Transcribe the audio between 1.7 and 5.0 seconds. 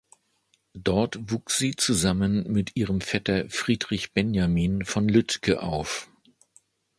zusammen mit ihrem Vetter Friedrich Benjamin